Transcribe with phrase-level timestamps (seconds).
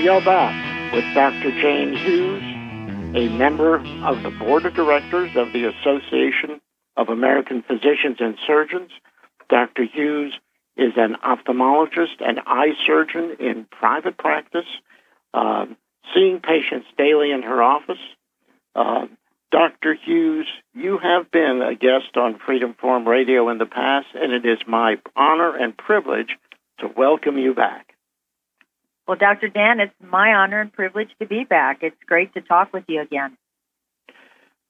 [0.00, 1.50] We are back with Dr.
[1.60, 2.42] Jane Hughes,
[3.14, 6.62] a member of the board of directors of the Association
[6.96, 8.90] of American Physicians and Surgeons.
[9.50, 9.84] Dr.
[9.84, 10.32] Hughes
[10.74, 14.64] is an ophthalmologist and eye surgeon in private practice,
[15.34, 15.66] uh,
[16.14, 18.00] seeing patients daily in her office.
[18.74, 19.04] Uh,
[19.52, 19.92] Dr.
[19.92, 24.46] Hughes, you have been a guest on Freedom Forum Radio in the past, and it
[24.46, 26.38] is my honor and privilege
[26.78, 27.89] to welcome you back.
[29.10, 29.48] Well, Dr.
[29.48, 31.78] Dan, it's my honor and privilege to be back.
[31.82, 33.36] It's great to talk with you again.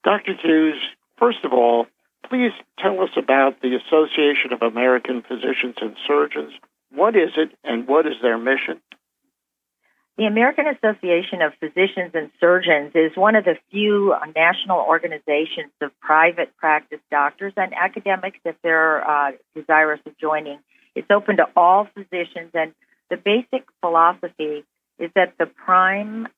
[0.03, 0.33] Dr.
[0.33, 0.80] Hughes,
[1.19, 1.85] first of all,
[2.27, 6.55] please tell us about the Association of American Physicians and Surgeons.
[6.91, 8.80] What is it and what is their mission?
[10.16, 15.91] The American Association of Physicians and Surgeons is one of the few national organizations of
[16.01, 20.61] private practice doctors and academics if they're uh, desirous of joining.
[20.95, 22.73] It's open to all physicians, and
[23.10, 24.65] the basic philosophy
[24.98, 26.29] is that the prime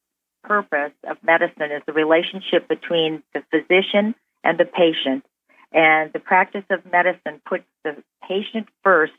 [0.43, 5.25] purpose of medicine is the relationship between the physician and the patient.
[5.73, 9.13] And the practice of medicine puts the patient first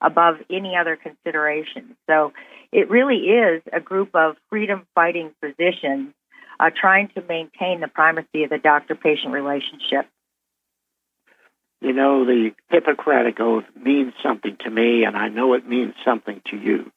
[0.00, 1.96] above any other consideration.
[2.08, 2.32] So
[2.72, 6.14] it really is a group of freedom fighting physicians
[6.60, 10.08] uh, trying to maintain the primacy of the doctor patient relationship.
[11.80, 16.40] You know, the Hippocratic Oath means something to me, and I know it means something
[16.50, 16.90] to you.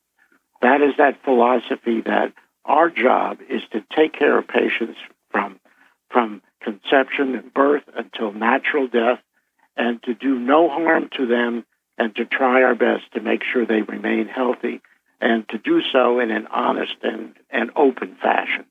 [0.61, 2.33] That is that philosophy that
[2.65, 4.97] our job is to take care of patients
[5.31, 5.59] from,
[6.09, 9.19] from conception and birth until natural death,
[9.75, 11.65] and to do no harm to them
[11.97, 14.81] and to try our best to make sure they remain healthy
[15.19, 18.65] and to do so in an honest and, and open fashion.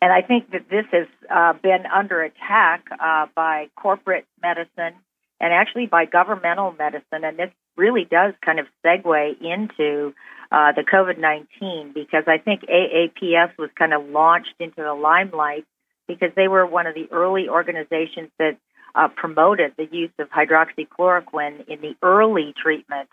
[0.00, 4.94] And I think that this has uh, been under attack uh, by corporate medicine
[5.40, 7.24] and actually by governmental medicine.
[7.24, 10.14] And this really does kind of segue into
[10.52, 15.64] uh, the COVID 19 because I think AAPS was kind of launched into the limelight
[16.06, 18.56] because they were one of the early organizations that
[18.94, 23.08] uh, promoted the use of hydroxychloroquine in the early treatment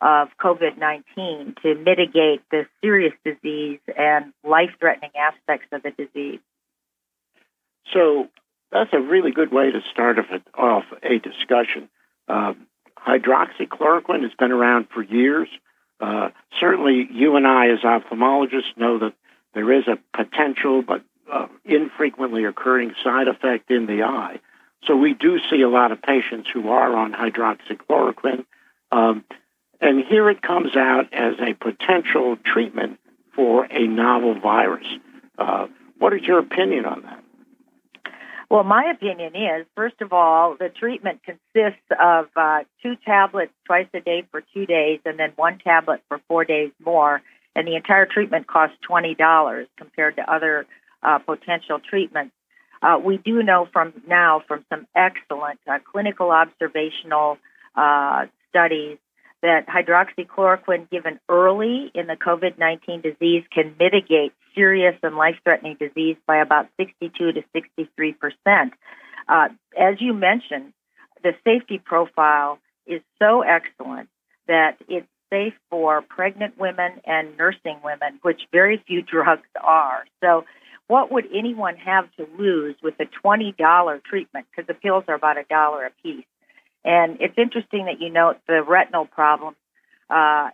[0.00, 6.40] of COVID 19 to mitigate the serious disease and life threatening aspects of the disease.
[7.92, 8.28] So
[8.70, 10.18] that's a really good way to start
[10.54, 11.88] off a discussion.
[12.28, 12.66] Um,
[13.06, 15.48] hydroxychloroquine has been around for years.
[16.00, 19.14] Uh, certainly, you and I, as ophthalmologists, know that
[19.54, 24.40] there is a potential but uh, infrequently occurring side effect in the eye.
[24.86, 28.44] So we do see a lot of patients who are on hydroxychloroquine.
[28.92, 29.24] Um,
[29.80, 32.98] and here it comes out as a potential treatment
[33.34, 34.86] for a novel virus.
[35.38, 35.66] Uh,
[35.98, 37.23] what is your opinion on that?
[38.54, 43.88] Well, my opinion is, first of all, the treatment consists of uh, two tablets twice
[43.92, 47.20] a day for two days and then one tablet for four days more.
[47.56, 50.66] And the entire treatment costs $20 compared to other
[51.02, 52.32] uh, potential treatments.
[52.80, 57.38] Uh, we do know from now from some excellent uh, clinical observational
[57.74, 58.98] uh, studies
[59.44, 65.76] that hydroxychloroquine given early in the COVID 19 disease can mitigate serious and life threatening
[65.78, 68.72] disease by about 62 to 63 percent.
[69.28, 70.72] Uh, as you mentioned,
[71.22, 74.08] the safety profile is so excellent
[74.48, 80.04] that it's safe for pregnant women and nursing women, which very few drugs are.
[80.22, 80.44] So
[80.86, 84.46] what would anyone have to lose with a $20 treatment?
[84.50, 86.24] Because the pills are about a dollar a piece.
[86.84, 89.56] And it's interesting that you note the retinal problems.
[90.10, 90.50] Uh,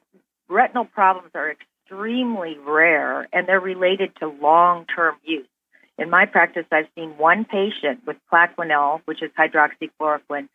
[0.49, 5.47] retinal problems are extremely rare and they're related to long term use.
[5.99, 10.49] In my practice, I've seen one patient with Plaquenil, which is hydroxychloroquine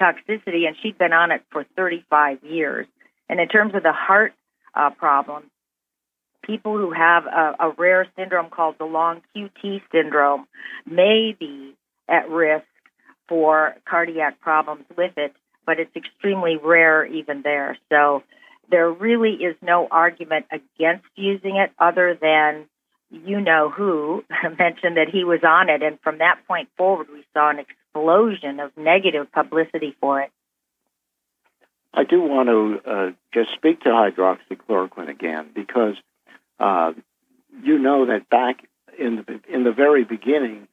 [0.00, 2.86] toxicity, and she'd been on it for 35 years.
[3.28, 4.32] And in terms of the heart
[4.74, 5.46] uh, problems,
[6.44, 10.46] people who have a, a rare syndrome called the long QT syndrome
[10.86, 11.74] may be
[12.08, 12.66] at risk
[13.28, 15.32] for cardiac problems with it,
[15.66, 17.78] but it's extremely rare even there.
[17.88, 18.22] So
[18.70, 22.66] there really is no argument against using it other than
[23.10, 24.24] you know who
[24.58, 25.82] mentioned that he was on it.
[25.82, 30.30] And from that point forward, we saw an explosion of negative publicity for it.
[31.94, 35.94] I do want to uh, just speak to hydroxychloroquine again because
[36.58, 36.92] uh,
[37.62, 38.64] you know that back
[38.98, 40.68] in the in the very beginning,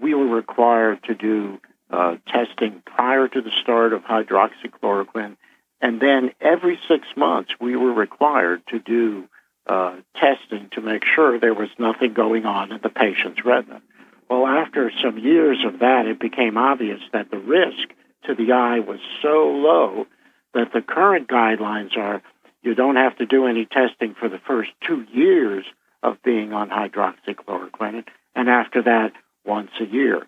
[0.00, 1.58] we were required to do
[1.90, 5.36] uh, testing prior to the start of hydroxychloroquine,
[5.80, 9.24] and then every six months we were required to do
[9.66, 13.80] uh, testing to make sure there was nothing going on in the patient's retina.
[14.28, 17.88] Well, after some years of that, it became obvious that the risk
[18.24, 20.06] to the eye was so low
[20.54, 22.22] that the current guidelines are
[22.62, 25.64] You don't have to do any testing for the first two years
[26.02, 28.04] of being on hydroxychloroquine,
[28.34, 29.12] and after that,
[29.44, 30.26] once a year.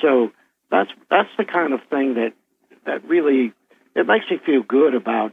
[0.00, 0.32] So
[0.74, 2.32] that's that's the kind of thing that
[2.84, 3.52] that really
[3.94, 5.32] it makes me feel good about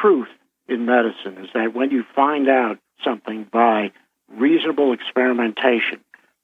[0.00, 0.28] truth
[0.68, 1.38] in medicine.
[1.44, 3.90] Is that when you find out something by
[4.28, 6.00] reasonable experimentation,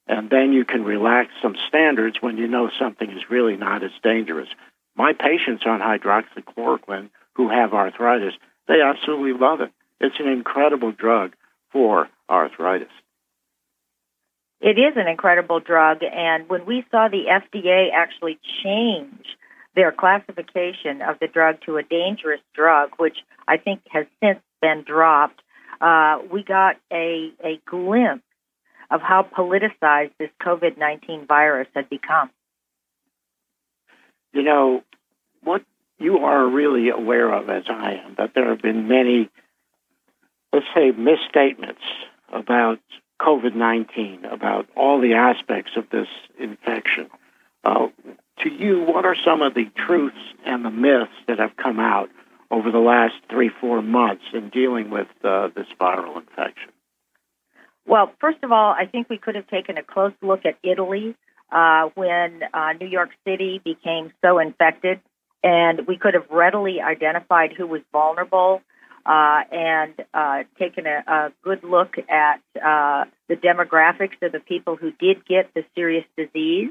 [0.08, 3.92] and then you can relax some standards when you know something is really not as
[4.02, 4.48] dangerous.
[4.96, 8.34] My patients on hydroxychloroquine who have arthritis,
[8.66, 9.70] they absolutely love it.
[10.00, 11.34] It's an incredible drug
[11.70, 12.88] for arthritis.
[14.60, 19.24] It is an incredible drug, and when we saw the FDA actually change
[19.76, 24.82] their classification of the drug to a dangerous drug, which I think has since been
[24.84, 25.40] dropped,
[25.80, 28.24] uh, we got a, a glimpse
[28.90, 32.30] of how politicized this COVID 19 virus had become.
[34.32, 34.82] You know,
[35.42, 35.62] what
[35.98, 39.30] you are really aware of, as I am, that there have been many,
[40.52, 41.82] let's say, misstatements
[42.32, 42.80] about
[43.20, 47.08] COVID 19, about all the aspects of this infection.
[47.64, 47.88] Uh,
[48.40, 52.08] to you, what are some of the truths and the myths that have come out
[52.50, 56.70] over the last three, four months in dealing with uh, this viral infection?
[57.86, 61.16] Well, first of all, I think we could have taken a close look at Italy
[61.50, 65.00] uh, when uh, New York City became so infected,
[65.42, 68.60] and we could have readily identified who was vulnerable
[69.06, 74.76] uh, and uh, taken a, a, good look at uh, the demographics of the people
[74.76, 76.70] who did get the serious disease,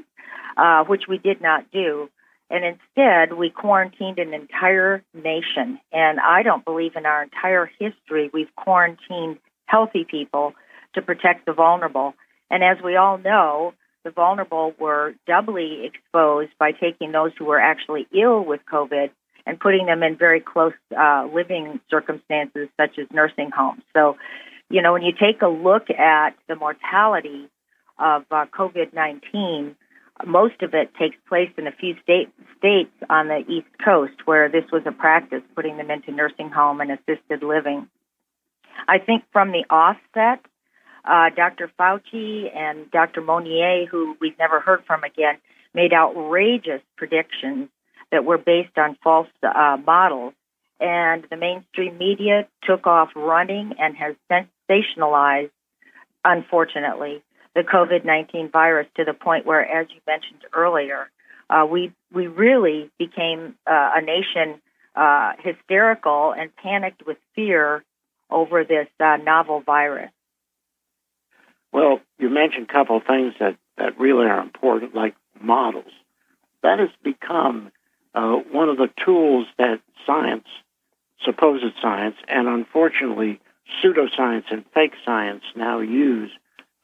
[0.56, 2.08] uh, which we did not do.
[2.50, 5.78] And instead, we quarantined an entire nation.
[5.92, 10.54] And I don't believe in our entire history we've quarantined healthy people
[10.94, 12.14] to protect the vulnerable.
[12.50, 17.60] And as we all know, the vulnerable were doubly exposed by taking those who were
[17.60, 19.10] actually ill with COVID
[19.48, 23.82] and putting them in very close uh, living circumstances, such as nursing homes.
[23.94, 24.18] So,
[24.68, 27.48] you know, when you take a look at the mortality
[27.98, 29.74] of uh, COVID 19,
[30.26, 32.28] most of it takes place in a few state,
[32.58, 36.82] states on the East Coast where this was a practice, putting them into nursing home
[36.82, 37.88] and assisted living.
[38.86, 40.44] I think from the offset,
[41.06, 41.70] uh, Dr.
[41.80, 43.22] Fauci and Dr.
[43.22, 45.38] Monnier, who we've never heard from again,
[45.72, 47.70] made outrageous predictions
[48.10, 50.34] that were based on false uh, models.
[50.80, 55.50] And the mainstream media took off running and has sensationalized,
[56.24, 57.22] unfortunately,
[57.54, 61.10] the COVID 19 virus to the point where, as you mentioned earlier,
[61.50, 64.60] uh, we, we really became uh, a nation
[64.94, 67.82] uh, hysterical and panicked with fear
[68.30, 70.10] over this uh, novel virus.
[71.72, 75.92] Well, you mentioned a couple of things that, that really are important, like models.
[76.62, 77.70] That has become
[78.14, 80.46] uh, one of the tools that science,
[81.24, 83.40] supposed science, and unfortunately
[83.82, 86.30] pseudoscience and fake science now use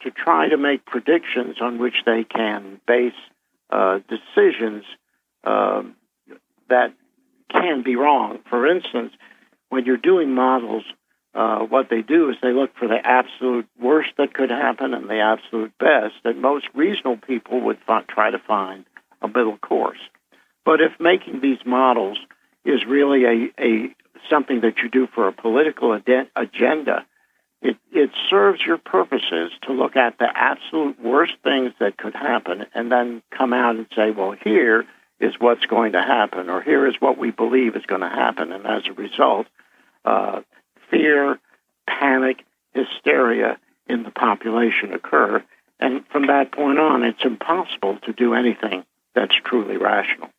[0.02, 3.12] to try to make predictions on which they can base
[3.70, 4.84] uh, decisions
[5.44, 5.82] uh,
[6.68, 6.92] that
[7.50, 8.38] can be wrong.
[8.50, 9.12] For instance,
[9.70, 10.84] when you're doing models,
[11.34, 15.08] uh, what they do is they look for the absolute worst that could happen and
[15.08, 18.84] the absolute best, and most reasonable people would f- try to find
[19.20, 19.98] a middle course.
[20.64, 22.18] But if making these models
[22.64, 23.94] is really a, a
[24.30, 27.06] something that you do for a political agenda,
[27.60, 32.66] it, it serves your purposes to look at the absolute worst things that could happen
[32.74, 34.84] and then come out and say, well, here
[35.20, 38.52] is what's going to happen, or here is what we believe is going to happen.
[38.52, 39.46] And as a result,
[40.04, 40.40] uh,
[40.90, 41.38] fear,
[41.86, 45.42] panic, hysteria in the population occur.
[45.78, 50.30] And from that point on, it's impossible to do anything that's truly rational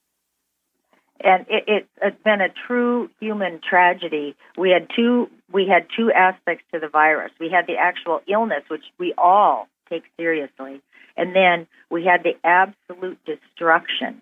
[1.22, 4.36] and it, it, it's been a true human tragedy.
[4.57, 7.31] We had two we had two aspects to the virus.
[7.39, 10.81] We had the actual illness, which we all take seriously,
[11.15, 14.22] and then we had the absolute destruction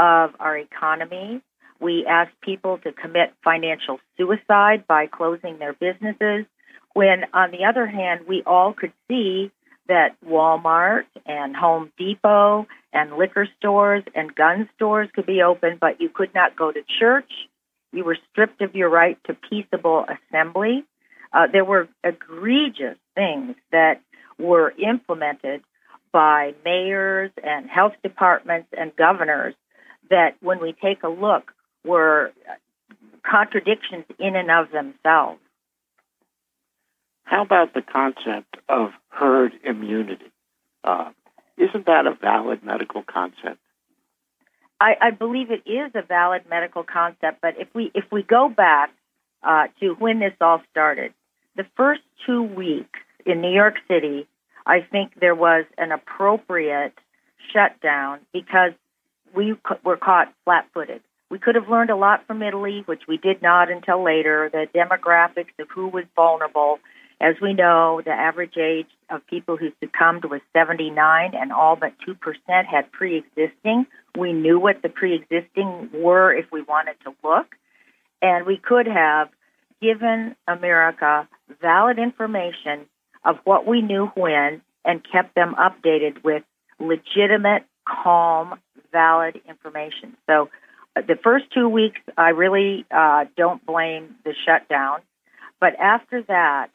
[0.00, 1.42] of our economy.
[1.80, 6.46] We asked people to commit financial suicide by closing their businesses.
[6.94, 9.52] When, on the other hand, we all could see
[9.88, 16.00] that Walmart and Home Depot and liquor stores and gun stores could be open, but
[16.00, 17.30] you could not go to church.
[17.92, 20.84] You were stripped of your right to peaceable assembly.
[21.32, 24.00] Uh, there were egregious things that
[24.38, 25.62] were implemented
[26.12, 29.54] by mayors and health departments and governors
[30.10, 31.52] that, when we take a look,
[31.84, 32.32] were
[33.28, 35.40] contradictions in and of themselves.
[37.28, 40.32] How about the concept of herd immunity?
[40.82, 41.10] Uh,
[41.58, 43.60] isn't that a valid medical concept?
[44.80, 48.48] I, I believe it is a valid medical concept, but if we if we go
[48.48, 48.90] back
[49.42, 51.12] uh, to when this all started.
[51.56, 54.26] The first two weeks in New York City,
[54.66, 56.94] I think there was an appropriate
[57.52, 58.72] shutdown because
[59.34, 59.54] we
[59.84, 61.02] were caught flat footed.
[61.30, 64.66] We could have learned a lot from Italy, which we did not until later, the
[64.74, 66.78] demographics of who was vulnerable.
[67.20, 71.92] As we know, the average age of people who succumbed was 79, and all but
[72.06, 72.16] 2%
[72.64, 73.86] had pre existing.
[74.16, 77.56] We knew what the pre existing were if we wanted to look,
[78.22, 79.28] and we could have
[79.82, 81.28] given America
[81.60, 82.86] valid information
[83.24, 86.44] of what we knew when and kept them updated with
[86.78, 88.60] legitimate, calm,
[88.92, 90.16] valid information.
[90.26, 90.50] So
[90.96, 95.00] uh, the first two weeks, I really uh, don't blame the shutdown.
[95.60, 96.70] But after that,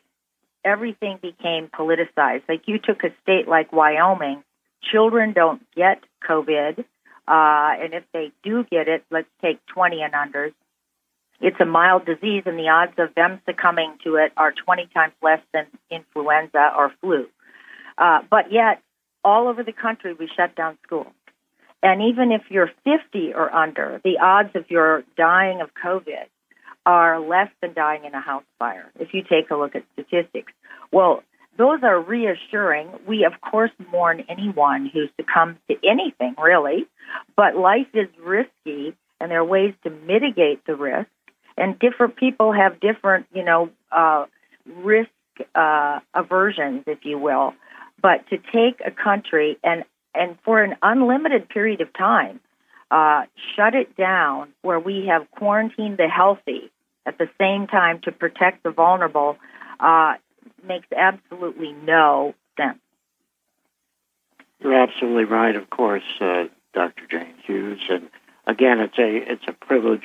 [0.63, 2.43] everything became politicized.
[2.48, 4.43] Like you took a state like Wyoming,
[4.91, 6.79] children don't get COVID.
[7.25, 10.53] Uh, and if they do get it, let's take 20 and unders,
[11.39, 15.13] it's a mild disease, and the odds of them succumbing to it are 20 times
[15.22, 17.27] less than influenza or flu.
[17.98, 18.82] Uh, but yet,
[19.25, 21.13] all over the country, we shut down schools.
[21.82, 26.27] And even if you're 50 or under, the odds of your dying of COVID
[26.85, 30.51] are less than dying in a house fire, if you take a look at statistics.
[30.91, 31.23] Well,
[31.57, 32.89] those are reassuring.
[33.07, 36.85] We, of course, mourn anyone who succumbs to anything, really,
[37.35, 41.09] but life is risky, and there are ways to mitigate the risk.
[41.55, 44.25] And different people have different, you know, uh,
[44.65, 45.09] risk
[45.53, 47.53] uh, aversions, if you will.
[48.01, 49.83] But to take a country and
[50.15, 52.39] and for an unlimited period of time,
[52.93, 53.23] uh,
[53.55, 56.71] shut it down where we have quarantined the healthy
[57.05, 59.38] at the same time to protect the vulnerable
[59.79, 60.13] uh,
[60.65, 62.79] makes absolutely no sense.
[64.59, 67.03] You're absolutely right, of course, uh, Dr.
[67.09, 67.81] Jane Hughes.
[67.89, 68.09] And
[68.47, 70.03] again, it's a it's a privilege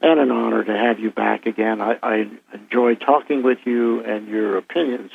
[0.00, 1.80] and an honor to have you back again.
[1.80, 5.12] I, I enjoy talking with you, and your opinions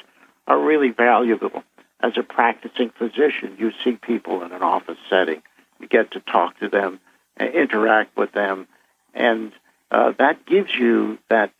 [0.47, 1.63] are really valuable
[2.01, 5.41] as a practicing physician, you see people in an office setting.
[5.79, 6.99] You get to talk to them,
[7.45, 8.67] interact with them,
[9.13, 9.51] and
[9.91, 11.51] uh, that gives you that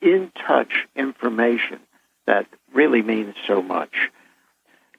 [0.00, 1.80] in touch information
[2.26, 4.10] that really means so much.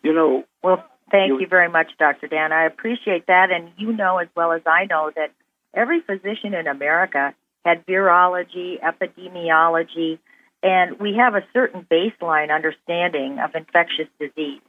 [0.04, 0.46] You know.
[0.64, 2.28] Well, thank you, you very much, Dr.
[2.28, 2.52] Dan.
[2.52, 3.52] I appreciate that.
[3.52, 5.32] And you know as well as I know that
[5.74, 10.20] every physician in America had virology, epidemiology,
[10.62, 14.62] and we have a certain baseline understanding of infectious disease.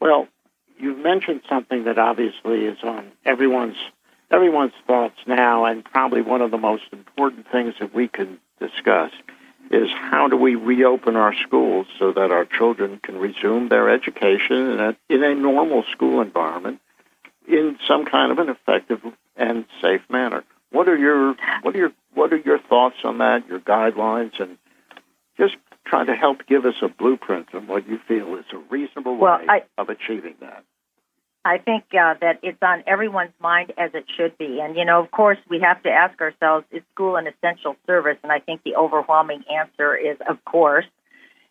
[0.00, 0.28] Well,
[0.82, 3.76] you mentioned something that obviously is on everyone's
[4.30, 9.12] everyone's thoughts now, and probably one of the most important things that we can discuss
[9.70, 14.56] is how do we reopen our schools so that our children can resume their education
[14.70, 16.80] in a, in a normal school environment
[17.48, 19.00] in some kind of an effective
[19.36, 20.44] and safe manner.
[20.70, 23.46] What are your what are your what are your thoughts on that?
[23.48, 24.58] Your guidelines and
[25.38, 29.16] just trying to help give us a blueprint on what you feel is a reasonable
[29.16, 30.64] well, way I, of achieving that.
[31.44, 34.60] I think uh, that it's on everyone's mind as it should be.
[34.60, 38.16] And, you know, of course, we have to ask ourselves is school an essential service?
[38.22, 40.84] And I think the overwhelming answer is, of course.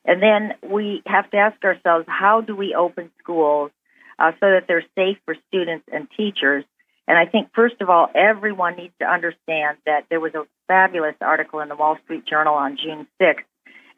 [0.06, 3.72] And then we have to ask ourselves how do we open schools
[4.18, 6.64] uh, so that they're safe for students and teachers?
[7.08, 11.16] And I think, first of all, everyone needs to understand that there was a fabulous
[11.20, 13.44] article in the Wall Street Journal on June 6th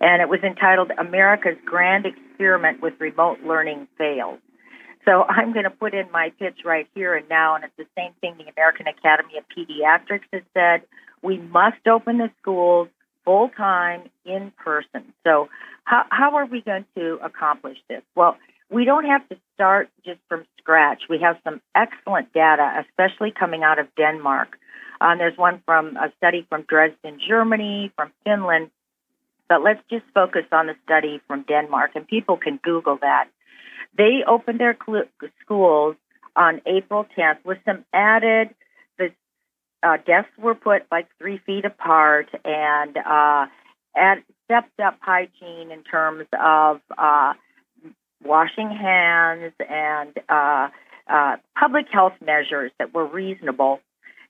[0.04, 4.40] and it was entitled America's Grand Experiment with Remote Learning Fails.
[5.06, 7.86] So I'm going to put in my pitch right here and now, and it's the
[7.98, 10.88] same thing the American Academy of Pediatrics has said.
[11.22, 12.88] We must open the schools
[13.26, 15.14] full time in person.
[15.24, 15.50] So,
[15.86, 18.02] how, how are we going to accomplish this?
[18.16, 18.38] Well,
[18.70, 21.04] we don't have to start just from scratch.
[21.10, 24.58] We have some excellent data, especially coming out of Denmark.
[25.02, 28.72] Um, there's one from a study from Dresden, Germany, from Finland,
[29.50, 33.28] but let's just focus on the study from Denmark, and people can Google that.
[33.98, 35.06] They opened their cl-
[35.42, 35.96] schools
[36.36, 38.50] on April 10th with some added.
[38.98, 39.10] The
[39.84, 43.46] uh, desks were put like three feet apart, and uh,
[43.96, 47.34] add, stepped up hygiene in terms of uh,
[48.24, 50.70] washing hands and uh,
[51.08, 53.80] uh, public health measures that were reasonable.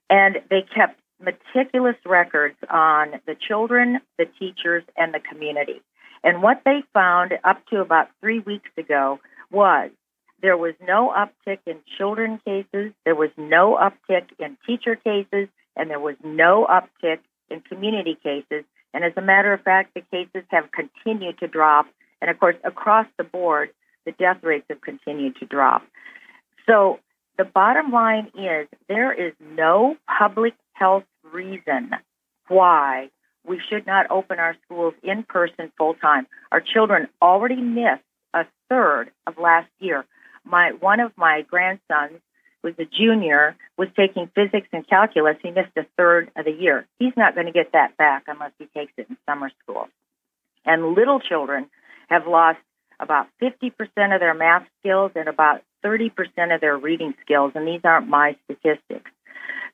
[0.09, 5.81] And they kept meticulous records on the children, the teachers, and the community.
[6.23, 9.19] And what they found up to about three weeks ago
[9.53, 9.91] was
[10.41, 15.89] there was no uptick in children cases, there was no uptick in teacher cases, and
[15.89, 17.19] there was no uptick
[17.49, 18.65] in community cases.
[18.93, 21.85] And as a matter of fact, the cases have continued to drop.
[22.21, 23.69] And of course, across the board,
[24.05, 25.83] the death rates have continued to drop.
[26.65, 26.99] So
[27.37, 31.91] the bottom line is there is no public health reason
[32.49, 33.09] why
[33.45, 36.27] we should not open our schools in person full time.
[36.51, 38.03] Our children already missed
[38.33, 40.05] a third of last year.
[40.45, 42.19] My one of my grandsons
[42.63, 45.37] was a junior, was taking physics and calculus.
[45.41, 46.87] He missed a third of the year.
[46.97, 49.87] He's not going to get that back unless he takes it in summer school.
[50.65, 51.69] And little children
[52.09, 52.59] have lost
[52.99, 53.71] about 50%
[54.13, 56.11] of their math skills and about 30%
[56.55, 59.11] of their reading skills, and these aren't my statistics.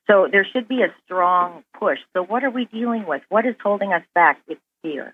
[0.09, 1.99] So there should be a strong push.
[2.13, 3.21] So, what are we dealing with?
[3.29, 4.39] What is holding us back?
[4.47, 5.13] It's fear.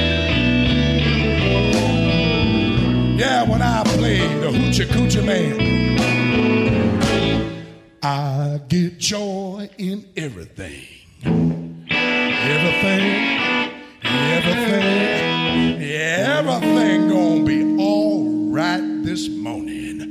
[3.21, 5.59] Yeah, when I play the hoochie coochie man,
[8.01, 10.87] I get joy in everything.
[11.87, 13.11] Everything,
[14.03, 20.01] everything, everything gonna be all right this morning.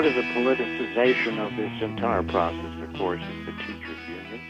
[0.00, 4.40] Part of the politicization of this entire process, of course, is the teachers' union.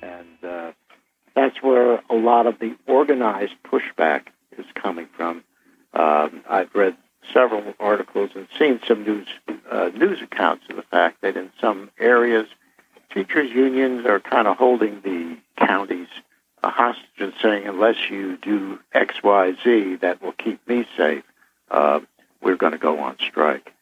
[0.00, 0.72] And uh,
[1.34, 4.26] that's where a lot of the organized pushback
[4.56, 5.42] is coming from.
[5.92, 6.96] Um, I've read
[7.34, 9.26] several articles and seen some news
[9.68, 12.46] uh, news accounts of the fact that in some areas,
[13.12, 16.06] teachers' unions are kind of holding the counties
[16.62, 21.24] hostage and saying, unless you do X, Y, Z, that will keep me safe.
[21.72, 21.98] Uh,
[22.40, 23.72] we're going to go on strike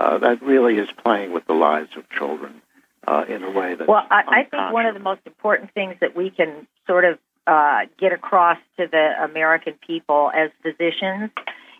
[0.00, 2.62] uh, that really is playing with the lives of children
[3.06, 3.86] uh, in a way that.
[3.86, 7.18] Well, I, I think one of the most important things that we can sort of
[7.46, 11.30] uh, get across to the American people as physicians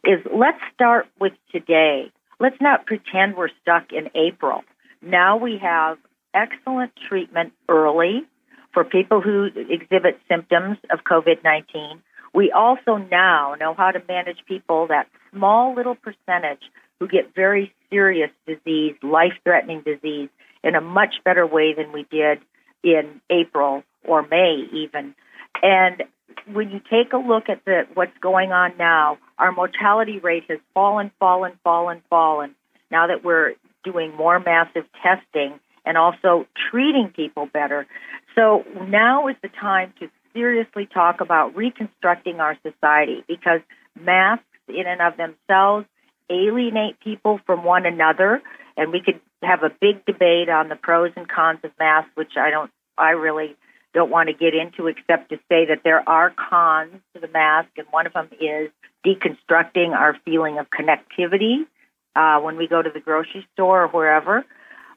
[0.05, 2.13] is let's start with today.
[2.39, 4.65] Let's not pretend we're stuck in April.
[5.01, 5.97] Now we have
[6.35, 8.27] excellent treatment early
[8.75, 12.03] for people who exhibit symptoms of COVID 19.
[12.35, 16.62] We also now know how to manage people, that small little percentage
[16.99, 20.29] who get very serious disease, life threatening disease,
[20.62, 22.38] in a much better way than we did
[22.83, 25.14] in April or May, even.
[25.62, 26.05] And
[26.53, 30.59] when you take a look at the, what's going on now, our mortality rate has
[30.75, 32.55] fallen, fallen, fallen, fallen.
[32.90, 37.87] Now that we're doing more massive testing and also treating people better.
[38.35, 43.61] So now is the time to seriously talk about reconstructing our society because
[43.99, 45.87] masks in and of themselves
[46.31, 48.43] alienate people from one another,
[48.77, 52.33] and we could have a big debate on the pros and cons of masks, which
[52.37, 53.57] I don't, I really
[53.93, 57.71] don't want to get into, except to say that there are cons to the mask,
[57.77, 58.71] and one of them is
[59.05, 61.67] deconstructing our feeling of connectivity
[62.15, 64.45] uh, when we go to the grocery store or wherever.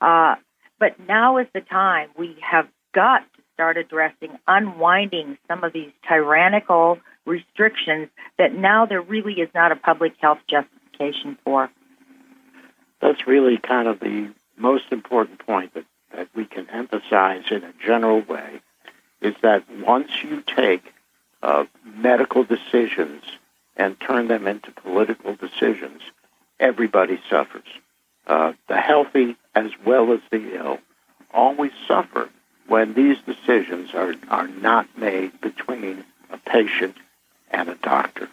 [0.02, 0.36] Uh,
[0.80, 5.92] but now is the time we have got to start addressing unwinding some of these
[6.08, 11.70] tyrannical restrictions that now there really is not a public health justification for.
[13.02, 17.74] That's really kind of the most important point that, that we can emphasize in a
[17.86, 18.62] general way
[19.22, 20.94] is that once you take
[21.42, 23.24] uh, medical decisions
[23.76, 26.02] and turn them into political decisions,
[26.60, 27.68] everybody suffers.
[28.28, 30.80] Uh, the healthy as well as the ill
[31.34, 32.30] always suffer
[32.68, 36.96] when these decisions are, are not made between a patient
[37.54, 38.28] and a doctor.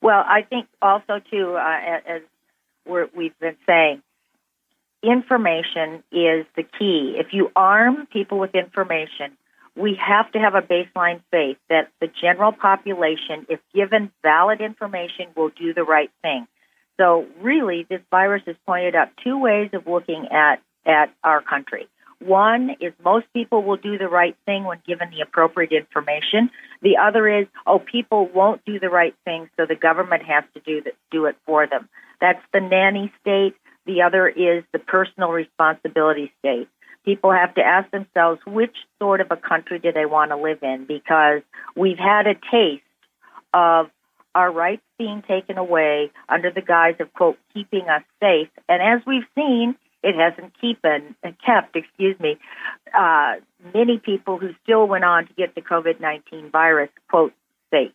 [0.00, 2.22] Well, I think also too, uh, as
[2.86, 4.02] we have been saying,
[5.02, 7.16] information is the key.
[7.18, 9.36] If you arm people with information,
[9.74, 15.26] we have to have a baseline faith that the general population, if given valid information,
[15.36, 16.46] will do the right thing.
[16.98, 21.88] So, really, this virus has pointed out two ways of looking at, at our country.
[22.20, 26.50] One is most people will do the right thing when given the appropriate information.
[26.82, 30.60] The other is, oh, people won't do the right thing, so the government has to
[30.60, 31.88] do, do it for them.
[32.20, 33.54] That's the nanny state.
[33.84, 36.68] The other is the personal responsibility state.
[37.04, 40.58] People have to ask themselves which sort of a country do they want to live
[40.62, 41.42] in because
[41.76, 42.82] we've had a taste
[43.54, 43.90] of
[44.34, 48.48] our rights being taken away under the guise of, quote, keeping us safe.
[48.68, 52.38] And as we've seen, it hasn't keepin, kept, excuse me,
[52.96, 53.34] uh,
[53.74, 57.32] many people who still went on to get the COVID 19 virus, quote,
[57.70, 57.92] safe.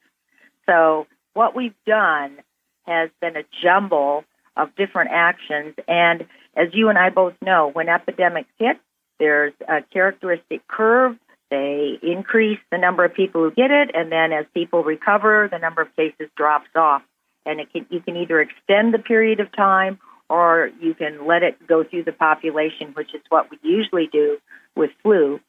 [0.65, 2.37] So what we've done
[2.85, 4.23] has been a jumble
[4.57, 5.75] of different actions.
[5.87, 8.77] And as you and I both know, when epidemics hit,
[9.19, 11.15] there's a characteristic curve.
[11.49, 15.59] They increase the number of people who get it, and then as people recover, the
[15.59, 17.03] number of cases drops off.
[17.45, 19.99] And it can, you can either extend the period of time
[20.31, 24.37] or you can let it go through the population, which is what we usually do
[24.77, 25.41] with flu.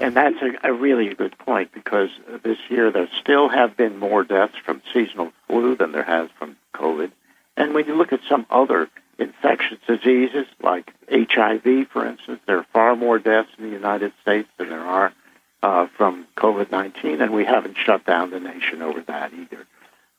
[0.00, 2.08] And that's a, a really good point because
[2.42, 6.56] this year there still have been more deaths from seasonal flu than there has from
[6.74, 7.12] COVID.
[7.56, 8.90] And when you look at some other
[9.20, 14.48] infectious diseases like HIV, for instance, there are far more deaths in the United States
[14.58, 15.12] than there are
[15.62, 19.64] uh, from COVID 19, and we haven't shut down the nation over that either.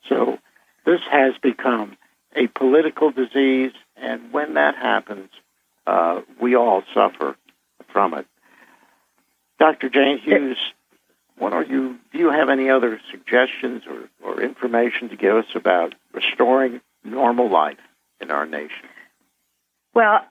[0.08, 0.39] So
[0.86, 1.98] this has become
[2.36, 5.30] a political disease, and when that happens,
[5.88, 7.36] uh, we all suffer
[7.91, 8.26] from it.
[9.60, 9.89] Dr.
[9.89, 10.58] Jane Hughes,
[11.38, 11.98] what are you?
[12.12, 17.50] Do you have any other suggestions or, or information to give us about restoring normal
[17.50, 17.80] life
[18.19, 18.88] in our nation?
[19.93, 20.21] Well,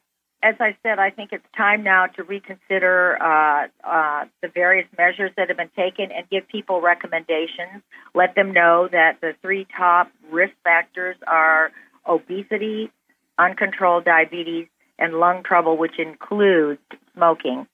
[0.42, 5.30] as I said, I think it's time now to reconsider uh, uh, the various measures
[5.38, 7.82] that have been taken and give people recommendations.
[8.14, 11.72] Let them know that the three top risk factors are
[12.06, 12.90] obesity,
[13.38, 14.66] uncontrolled diabetes,
[14.98, 16.80] and lung trouble, which includes
[17.14, 17.66] smoking.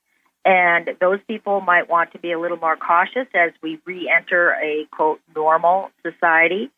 [0.44, 4.52] And those people might want to be a little more cautious as we re enter
[4.52, 6.70] a quote normal society.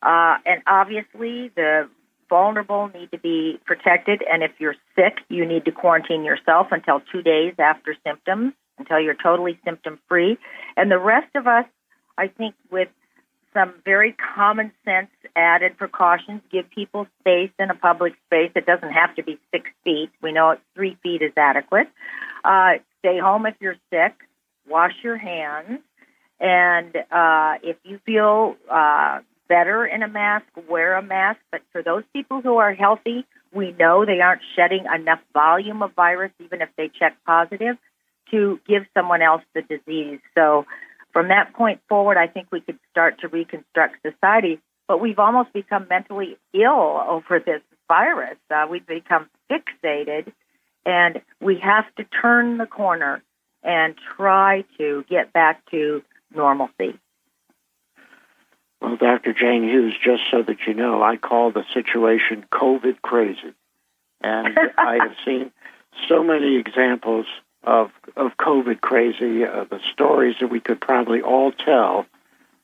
[0.00, 1.88] Uh, and obviously, the
[2.28, 4.22] vulnerable need to be protected.
[4.30, 9.00] And if you're sick, you need to quarantine yourself until two days after symptoms, until
[9.00, 10.38] you're totally symptom free.
[10.76, 11.64] And the rest of us,
[12.16, 12.88] I think, with
[13.54, 18.50] some very common sense added precautions, give people space in a public space.
[18.54, 20.10] It doesn't have to be six feet.
[20.22, 21.88] We know three feet is adequate.
[22.44, 24.14] Uh, stay home if you're sick.
[24.68, 25.80] Wash your hands.
[26.40, 31.40] And uh, if you feel uh, better in a mask, wear a mask.
[31.50, 35.94] But for those people who are healthy, we know they aren't shedding enough volume of
[35.94, 37.76] virus, even if they check positive,
[38.30, 40.20] to give someone else the disease.
[40.34, 40.66] So
[41.18, 44.60] from that point forward, I think we could start to reconstruct society.
[44.86, 48.36] But we've almost become mentally ill over this virus.
[48.48, 50.32] Uh, we've become fixated,
[50.86, 53.20] and we have to turn the corner
[53.64, 56.02] and try to get back to
[56.32, 56.96] normalcy.
[58.80, 59.32] Well, Dr.
[59.32, 63.54] Jane Hughes, just so that you know, I call the situation COVID crazy.
[64.20, 65.50] And I have seen
[66.08, 67.26] so many examples
[67.68, 69.44] of, of COVID crazy.
[69.44, 72.06] Uh, the stories that we could probably all tell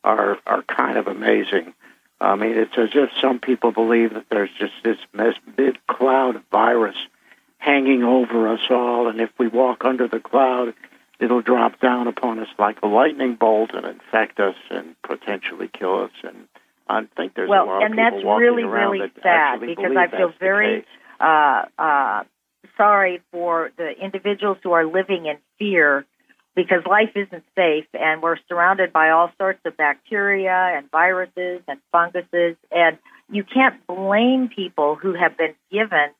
[0.03, 1.75] are, are kind of amazing.
[2.21, 4.97] I mean, it's as if some people believe that there's just this
[5.57, 6.97] big cloud of virus
[7.59, 10.73] hanging over us all, and if we walk under the cloud,
[11.21, 16.05] it'll drop down upon us like a lightning bolt and infect us and potentially kill
[16.05, 16.11] us.
[16.23, 16.49] And
[16.88, 19.27] I think there's well, a lot of people that's walking really, around really that sad
[19.27, 20.87] actually because I feel very
[21.21, 22.25] uh, uh,
[22.76, 26.04] sorry for the individuals who are living in fear
[26.54, 31.80] because life isn't safe and we're surrounded by all sorts of bacteria and viruses and
[31.90, 32.56] funguses.
[32.70, 32.98] And
[33.30, 36.10] you can't blame people who have been given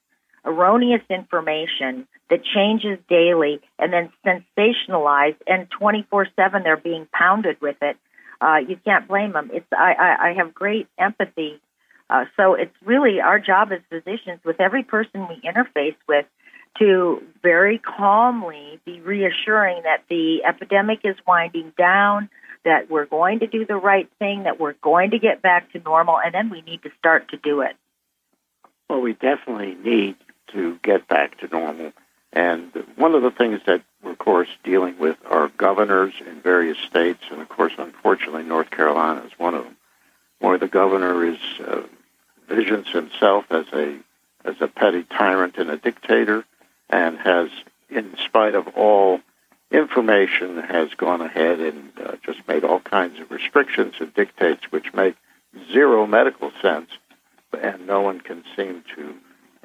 [0.45, 7.77] erroneous information that changes daily and then sensationalized and 24 7 they're being pounded with
[7.81, 7.97] it.
[8.41, 9.51] Uh, you can't blame them.
[9.53, 11.61] It's i i, I have great empathy.
[12.11, 16.27] Uh, so it's really our job as physicians with every person we interface with
[16.79, 22.29] to very calmly be reassuring that the epidemic is winding down
[22.65, 25.79] that we're going to do the right thing that we're going to get back to
[25.81, 27.77] normal and then we need to start to do it
[28.89, 30.17] Well, we definitely need
[30.53, 31.93] to get back to normal.
[32.33, 36.79] And one of the things that we're, of course, dealing with are governors in various
[36.79, 39.77] states, and of course, unfortunately, North Carolina is one of them,
[40.41, 41.83] where the governor is uh,
[42.49, 43.99] visions himself as a
[44.45, 46.45] as a petty tyrant and a dictator,
[46.95, 47.49] and has,
[47.91, 49.21] in spite of all
[49.73, 54.95] information, has gone ahead and uh, just made all kinds of restrictions and dictates which
[54.95, 55.17] make
[55.73, 56.91] zero medical sense,
[57.61, 59.15] and no one can seem to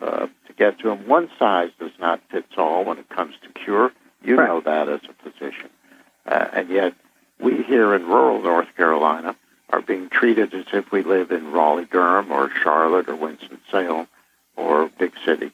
[0.01, 1.07] uh, to get to them.
[1.07, 3.91] One size does not fit all when it comes to cure.
[4.23, 4.47] You Right.
[4.47, 5.69] know that as a physician,
[6.25, 6.93] uh, and yet
[7.39, 9.35] we here in rural North Carolina
[9.69, 14.07] are being treated as if we live in Raleigh, Durham, or Charlotte, or Winston Salem,
[14.55, 15.51] or big city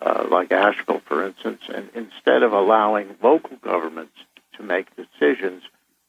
[0.00, 1.62] uh, like Asheville, for instance.
[1.68, 4.14] And instead of allowing local governments
[4.56, 5.62] to make decisions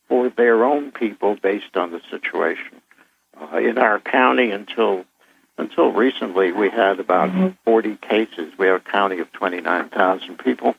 [0.08, 2.82] for their own people based on the situation,
[3.39, 5.06] uh, in our county until
[5.60, 8.54] until recently, we had about 40 cases.
[8.60, 10.76] We have a county of 29,000 people.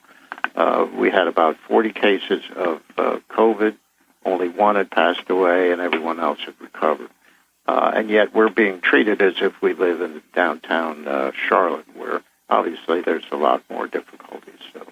[0.54, 3.76] Uh, we had about 40 cases of uh, COVID.
[4.24, 7.10] Only one had passed away, and everyone else had recovered.
[7.66, 11.87] uh, and yet we're being treated as if we live in downtown uh, Charlotte,
[12.48, 14.60] obviously there's a lot more difficulties.
[14.72, 14.86] So,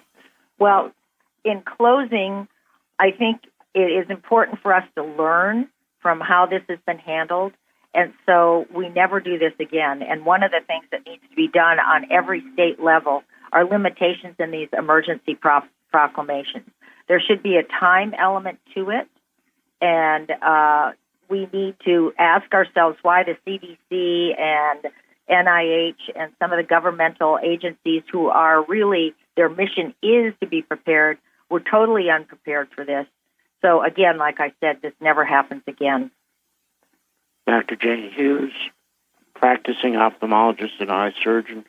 [0.59, 0.91] well,
[1.43, 2.47] in closing,
[2.99, 3.41] I think
[3.73, 5.67] it is important for us to learn
[6.01, 7.53] from how this has been handled.
[7.93, 10.03] And so we never do this again.
[10.03, 13.65] And one of the things that needs to be done on every state level are
[13.65, 16.69] limitations in these emergency pro- proclamations.
[17.07, 19.07] There should be a time element to it.
[19.81, 20.91] And uh,
[21.29, 24.91] we need to ask ourselves why the CDC and
[25.29, 30.61] NIH and some of the governmental agencies who are really, their mission is to be
[30.61, 31.17] prepared,
[31.49, 33.05] were totally unprepared for this.
[33.61, 36.11] So, again, like I said, this never happens again.
[37.47, 37.75] Dr.
[37.75, 38.53] Jane Hughes,
[39.33, 41.65] practicing ophthalmologist and eye surgeon,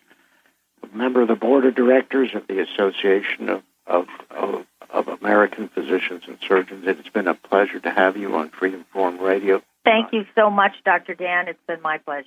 [0.92, 6.22] member of the board of directors of the Association of, of, of, of American Physicians
[6.26, 6.86] and Surgeons.
[6.86, 9.62] It has been a pleasure to have you on Freedom Forum Radio.
[9.84, 11.14] Thank you so much, Dr.
[11.14, 11.48] Dan.
[11.48, 12.26] It's been my pleasure.